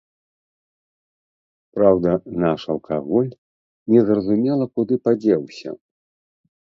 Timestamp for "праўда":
1.75-2.09